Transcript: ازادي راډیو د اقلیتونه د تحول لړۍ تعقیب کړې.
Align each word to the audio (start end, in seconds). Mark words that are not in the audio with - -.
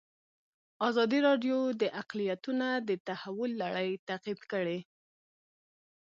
ازادي 0.87 1.19
راډیو 1.27 1.57
د 1.81 1.83
اقلیتونه 2.01 2.67
د 2.87 2.89
تحول 3.07 3.51
لړۍ 3.63 3.89
تعقیب 4.07 4.39
کړې. 4.51 4.79